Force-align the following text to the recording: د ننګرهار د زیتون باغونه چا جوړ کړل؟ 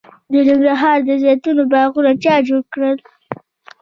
د 0.31 0.33
ننګرهار 0.47 0.99
د 1.07 1.09
زیتون 1.23 1.57
باغونه 1.71 2.11
چا 2.23 2.35
جوړ 2.47 2.61
کړل؟ 2.73 2.97